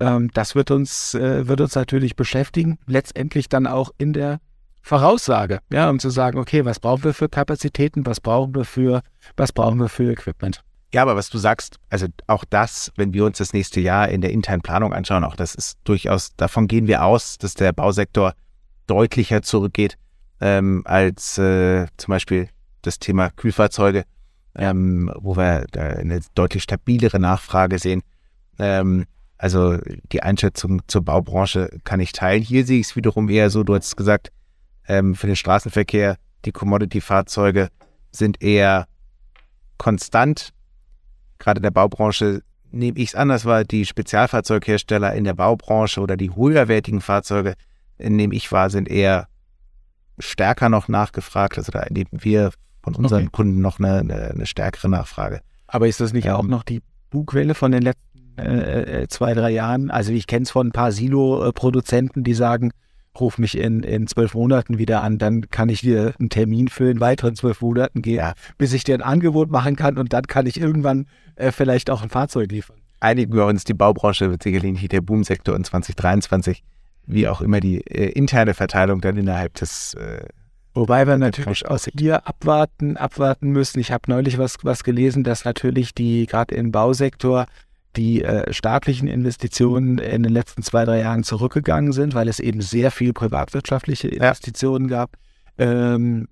[0.00, 2.78] Ähm, das wird uns, äh, wird uns natürlich beschäftigen.
[2.86, 4.40] Letztendlich dann auch in der
[4.82, 9.02] Voraussage, ja, um zu sagen, okay, was brauchen wir für Kapazitäten, was brauchen wir für,
[9.36, 10.62] was brauchen wir für Equipment.
[10.94, 14.22] Ja, aber was du sagst, also auch das, wenn wir uns das nächste Jahr in
[14.22, 18.32] der internen Planung anschauen, auch das ist durchaus, davon gehen wir aus, dass der Bausektor
[18.86, 19.98] deutlicher zurückgeht
[20.40, 22.48] ähm, als äh, zum Beispiel
[22.82, 24.04] das Thema Kühlfahrzeuge,
[24.54, 28.02] ähm, wo wir da eine deutlich stabilere Nachfrage sehen.
[28.58, 29.04] Ähm,
[29.36, 29.76] also
[30.10, 32.42] die Einschätzung zur Baubranche kann ich teilen.
[32.42, 34.30] Hier sehe ich es wiederum eher so, du hast gesagt,
[34.88, 36.16] ähm, für den Straßenverkehr.
[36.44, 37.68] Die Commodity-Fahrzeuge
[38.10, 38.86] sind eher
[39.76, 40.50] konstant.
[41.38, 43.64] Gerade in der Baubranche nehme ich es anders wahr.
[43.64, 47.54] Die Spezialfahrzeughersteller in der Baubranche oder die höherwertigen Fahrzeuge,
[47.98, 49.28] nehme ich wahr, sind eher
[50.18, 51.58] stärker noch nachgefragt.
[51.58, 52.50] Also da erleben wir
[52.82, 53.30] von unseren Okay.
[53.32, 55.40] Kunden noch eine, eine, eine stärkere Nachfrage.
[55.66, 59.34] Aber ist das nicht Ähm, auch noch die Bugwelle von den letzten äh, äh, zwei,
[59.34, 59.90] drei Jahren?
[59.90, 62.70] Also ich kenne es von ein paar Silo-Produzenten, die sagen,
[63.20, 66.90] ruf mich in, in zwölf Monaten wieder an, dann kann ich dir einen Termin für
[66.90, 68.34] in weiteren zwölf Monaten gehen, Ja.
[68.58, 72.02] bis ich dir ein Angebot machen kann und dann kann ich irgendwann äh, vielleicht auch
[72.02, 72.76] ein Fahrzeug liefern.
[73.00, 76.62] Einigen wir uns, die Baubranche wird sicherlich nicht der Boomsektor in 2023,
[77.06, 80.26] wie auch immer die äh, interne Verteilung dann innerhalb des äh,
[80.74, 81.94] Wobei wir natürlich auch aussehen.
[81.98, 83.80] hier abwarten, abwarten müssen.
[83.80, 87.46] Ich habe neulich was, was gelesen, dass natürlich die, gerade im Bausektor,
[87.98, 92.60] die äh, staatlichen Investitionen in den letzten zwei, drei Jahren zurückgegangen sind, weil es eben
[92.60, 95.16] sehr viel privatwirtschaftliche Investitionen gab.
[95.58, 96.28] Ähm,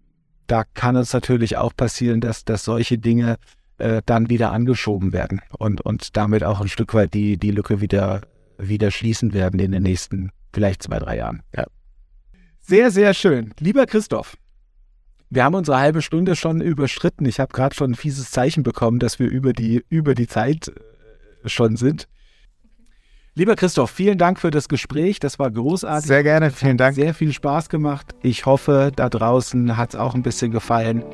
[0.46, 3.36] da kann es natürlich auch passieren, dass, dass solche Dinge
[3.78, 7.80] äh, dann wieder angeschoben werden und, und damit auch ein Stück weit die, die Lücke
[7.80, 8.20] wieder,
[8.58, 11.42] wieder schließen werden in den nächsten vielleicht zwei, drei Jahren.
[11.54, 11.64] Ja.
[12.60, 13.52] Sehr, sehr schön.
[13.58, 14.36] Lieber Christoph,
[15.30, 17.26] wir haben unsere halbe Stunde schon überschritten.
[17.26, 20.68] Ich habe gerade schon ein fieses Zeichen bekommen, dass wir über die, über die Zeit
[20.68, 20.72] äh,
[21.48, 22.08] schon sind.
[23.38, 25.20] Lieber Christoph, vielen Dank für das Gespräch.
[25.20, 26.06] Das war großartig.
[26.06, 26.94] Sehr gerne, vielen Dank.
[26.94, 28.14] Sehr viel Spaß gemacht.
[28.22, 31.04] Ich hoffe, da draußen hat es auch ein bisschen gefallen.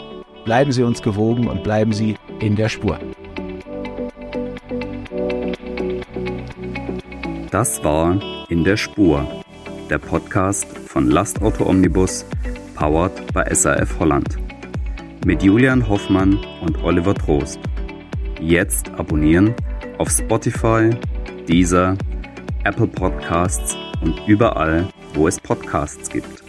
[0.45, 3.01] Bleiben Sie uns gewogen und bleiben Sie in der Spur.
[7.51, 9.27] Das war In der Spur,
[9.90, 12.25] der Podcast von Lastauto Omnibus,
[12.77, 14.38] powered by SAF Holland.
[15.27, 17.59] Mit Julian Hoffmann und Oliver Trost.
[18.40, 19.57] Jetzt abonnieren
[19.98, 20.90] auf Spotify,
[21.48, 21.96] Deezer,
[22.64, 26.41] Apple Podcasts und überall, wo es Podcasts gibt.